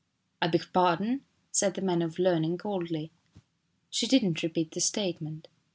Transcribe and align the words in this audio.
"I 0.41 0.47
beg 0.47 0.65
pardon?" 0.73 1.21
said 1.51 1.75
the 1.75 1.81
man 1.83 2.01
of 2.01 2.17
learning 2.17 2.57
coldly. 2.57 3.11
She 3.91 4.07
did 4.07 4.23
not 4.23 4.41
repeat 4.41 4.71
the 4.71 4.81
statement. 4.81 5.47